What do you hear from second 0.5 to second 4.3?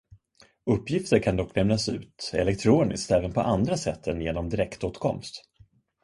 Uppgifter kan dock lämnas ut elektroniskt även på andra sätt än